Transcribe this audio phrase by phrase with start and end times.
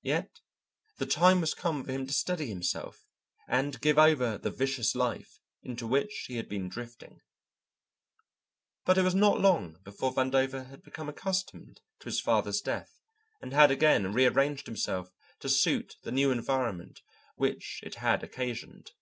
[0.00, 0.28] Yes,
[0.96, 3.04] the time was come for him to steady himself,
[3.46, 7.20] and give over the vicious life into which he had been drifting.
[8.86, 13.02] But it was not long before Vandover had become accustomed to his father's death,
[13.42, 17.02] and had again rearranged himself to suit the new environment
[17.34, 18.92] which it had occasioned.